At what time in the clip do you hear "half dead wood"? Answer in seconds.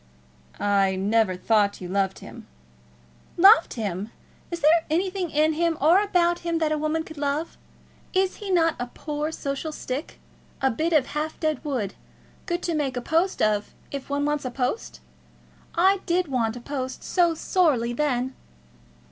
11.05-11.93